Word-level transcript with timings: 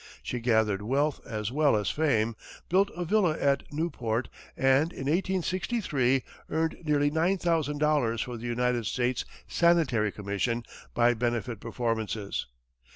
She 0.23 0.39
gathered 0.39 0.81
wealth 0.81 1.19
as 1.27 1.51
well 1.51 1.75
as 1.75 1.91
fame, 1.91 2.35
built 2.69 2.89
a 2.95 3.05
villa 3.05 3.37
at 3.39 3.71
Newport, 3.71 4.29
and 4.57 4.91
in 4.91 5.01
1863 5.05 6.23
earned 6.49 6.77
nearly 6.83 7.11
nine 7.11 7.37
thousand 7.37 7.77
dollars 7.77 8.21
for 8.21 8.35
the 8.35 8.47
United 8.47 8.87
States 8.87 9.25
Sanitary 9.47 10.11
Commission 10.11 10.63
by 10.95 11.13
benefit 11.13 11.59
performances. 11.59 12.47